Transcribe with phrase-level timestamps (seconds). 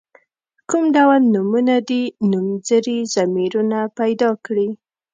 [0.69, 4.67] کوم ډول نومونه دي نومځري ضمیرونه پیداکړي.